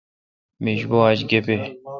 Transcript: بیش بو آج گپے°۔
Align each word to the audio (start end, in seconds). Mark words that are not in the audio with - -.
بیش 0.63 0.81
بو 0.89 0.97
آج 1.09 1.19
گپے°۔ 1.29 1.55